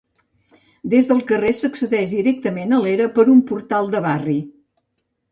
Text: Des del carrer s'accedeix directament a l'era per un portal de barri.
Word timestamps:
Des 0.93 1.09
del 1.09 1.19
carrer 1.31 1.51
s'accedeix 1.59 2.13
directament 2.15 2.73
a 2.77 2.79
l'era 2.85 3.07
per 3.19 3.25
un 3.35 3.43
portal 3.51 3.91
de 3.97 4.01
barri. 4.07 4.39